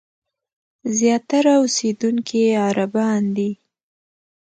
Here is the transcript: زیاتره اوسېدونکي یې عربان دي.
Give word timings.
زیاتره 0.97 1.51
اوسېدونکي 1.61 2.37
یې 2.45 2.53
عربان 2.67 3.23
دي. 3.35 3.51